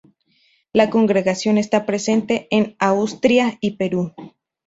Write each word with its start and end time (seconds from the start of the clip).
La 0.73 0.89
congregación 0.89 1.59
está 1.59 1.85
presente 1.85 2.47
en 2.49 2.75
Austria 2.79 3.59
y 3.61 3.77
Perú. 3.77 4.15